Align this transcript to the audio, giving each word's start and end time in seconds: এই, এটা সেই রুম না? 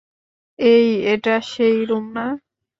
এই, 0.59 0.87
এটা 1.13 1.35
সেই 1.51 1.77
রুম 1.89 2.05
না? 2.15 2.25